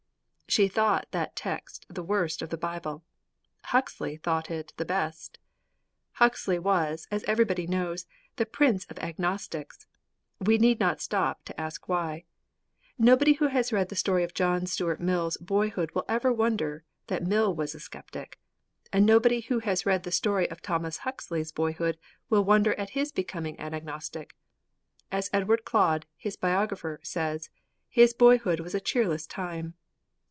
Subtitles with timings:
[0.53, 3.05] _'II She thought that text the worst in the Bible.
[3.67, 5.39] Huxley thought it the best.
[6.15, 9.87] Huxley was, as everybody knows, the Prince of Agnostics.
[10.41, 12.25] We need not stop to ask why.
[12.99, 16.05] Nobody who has read the story of John Stuart Mill's boyhood will
[16.35, 18.37] wonder that Mill was a skeptic.
[18.91, 21.97] And nobody who has read the story of Thomas Huxley's boyhood
[22.29, 24.35] will wonder at his becoming an agnostic.
[25.13, 27.49] As Edward Clodd, his biographer, says,
[27.87, 29.75] 'his boyhood was a cheerless time.